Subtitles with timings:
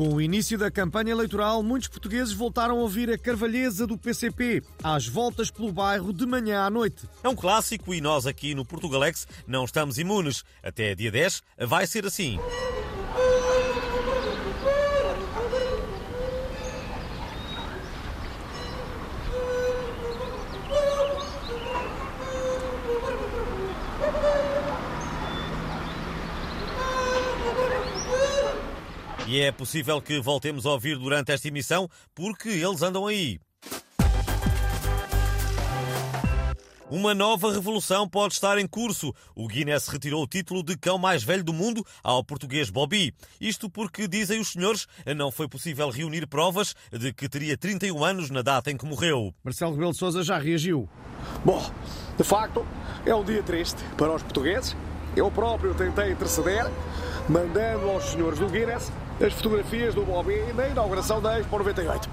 [0.00, 4.62] Com o início da campanha eleitoral, muitos portugueses voltaram a ouvir a carvalheza do PCP
[4.82, 7.06] às voltas pelo bairro de manhã à noite.
[7.22, 10.42] É um clássico e nós aqui no Portugalex não estamos imunes.
[10.62, 12.38] Até dia 10 vai ser assim.
[29.30, 33.38] E é possível que voltemos a ouvir durante esta emissão porque eles andam aí.
[36.90, 39.14] Uma nova revolução pode estar em curso.
[39.36, 43.14] O Guinness retirou o título de cão mais velho do mundo ao português Bobby.
[43.40, 48.30] Isto porque, dizem os senhores, não foi possível reunir provas de que teria 31 anos
[48.30, 49.32] na data em que morreu.
[49.44, 50.88] Marcelo Rebelo de Sousa já reagiu.
[51.44, 51.70] Bom,
[52.18, 52.66] de facto,
[53.06, 54.76] é um dia triste para os portugueses.
[55.14, 56.68] Eu próprio tentei interceder,
[57.28, 58.90] mandando aos senhores do Guinness
[59.24, 62.08] as fotografias do Bobby na inauguração da Expo 98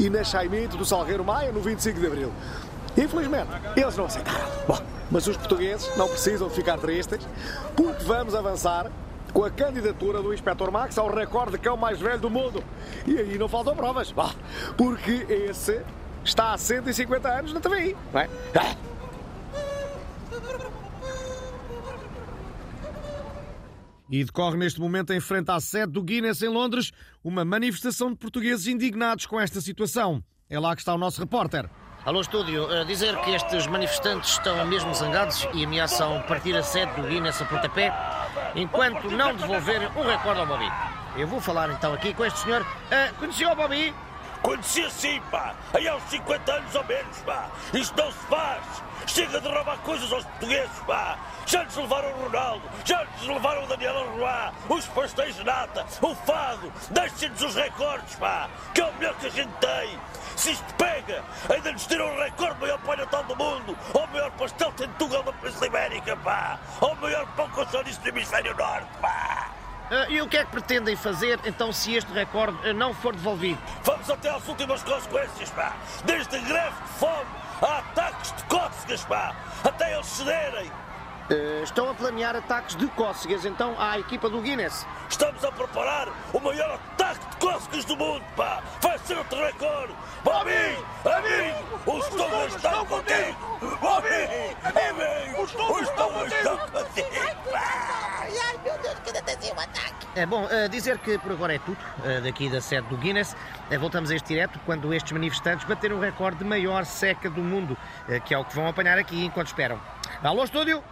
[0.00, 2.32] e na Chaimite do Salgueiro Maia no 25 de Abril.
[2.96, 4.48] Infelizmente, eles não aceitaram.
[4.66, 4.78] Bom,
[5.10, 7.26] mas os portugueses não precisam ficar tristes,
[7.76, 8.90] porque vamos avançar
[9.34, 12.64] com a candidatura do Inspector Max ao recorde de cão mais velho do mundo.
[13.06, 14.14] E aí não faltam provas,
[14.78, 15.82] porque esse
[16.24, 18.28] está há 150 anos na TVI, não é?
[24.08, 26.92] E decorre neste momento em frente à sede do Guinness em Londres
[27.24, 30.22] uma manifestação de portugueses indignados com esta situação.
[30.48, 31.68] É lá que está o nosso repórter.
[32.04, 32.70] Alô, estúdio.
[32.70, 37.42] A dizer que estes manifestantes estão mesmo zangados e ameaçam partir a sede do Guinness
[37.42, 37.92] a pontapé
[38.54, 40.70] enquanto não devolverem um recorde ao Bobby.
[41.16, 42.62] Eu vou falar então aqui com este senhor.
[42.62, 43.92] Uh, conheceu o Bobby?
[44.42, 45.54] Conhecia sim, pá!
[45.74, 47.50] Aí uns 50 anos ou menos, pá!
[47.72, 48.62] Isto não se faz!
[49.06, 51.18] Chega de roubar coisas aos portugueses, pá!
[51.46, 55.86] Já nos levaram o Ronaldo, já nos levaram o Daniel Arroá, os pastéis de nata,
[56.02, 58.48] o fado, deixem-nos os recordes, pá!
[58.74, 59.98] Que é o melhor que a gente tem!
[60.36, 64.30] Se isto pega, ainda nos tiram o recorde maior Pai Natal do mundo, ou maior
[64.32, 66.58] pastel tentugal da Península Ibérica, pá!
[66.80, 69.55] Ou maior pão com chouriço do Hemisfério Norte, pá!
[69.90, 73.14] Uh, e o que é que pretendem fazer então se este recorde uh, não for
[73.14, 73.60] devolvido?
[73.84, 75.76] Vamos até às últimas consequências, pá!
[76.04, 77.26] Desde greve de fome
[77.62, 79.36] a ataques de cócegas, pá!
[79.62, 80.72] Até eles cederem!
[81.30, 84.84] Uh, estão a planear ataques de cócegas então à equipa do Guinness?
[85.08, 88.60] Estamos a preparar o maior ataque de cócegas do mundo, pá!
[88.80, 89.94] Vai ser outro recorde!
[90.28, 90.86] Amigo!
[91.86, 93.58] Os Togos estão contigo!
[93.80, 94.56] Bobby!
[94.64, 95.42] Amigo!
[95.42, 96.58] Os Togos estão contigo!
[97.54, 100.05] Ai, meu Deus, que ainda tem um ataque.
[100.16, 103.36] É bom uh, dizer que por agora é tudo uh, daqui da sede do Guinness.
[103.70, 107.42] Uh, voltamos a este direto quando estes manifestantes bateram o recorde de maior seca do
[107.42, 107.76] mundo,
[108.24, 109.78] que é o que vão apanhar aqui enquanto esperam.
[110.22, 110.82] Alô, estúdio!